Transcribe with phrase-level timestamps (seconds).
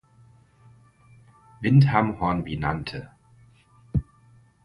[1.61, 3.11] Windham Hornby nannte.